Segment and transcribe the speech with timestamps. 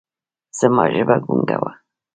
[0.57, 1.79] زما ژبه ګونګه وه ـ